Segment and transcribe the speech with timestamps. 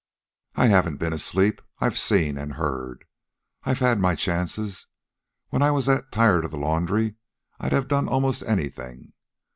[0.55, 1.61] "I haven't been asleep.
[1.77, 2.35] I've seen...
[2.35, 3.05] and heard.
[3.65, 4.87] I've had my chances,
[5.49, 7.17] when I was that tired of the laundry
[7.59, 9.13] I'd have done almost anything.